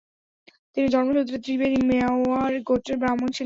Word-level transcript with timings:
তিনি 0.73 0.87
জন্মসূত্রে 0.89 1.37
ত্রিবেদী 1.43 1.79
মেওয়াড় 1.89 2.55
গোত্রের 2.67 2.97
ব্রাহ্মণ 3.01 3.27
ছিলেন। 3.27 3.39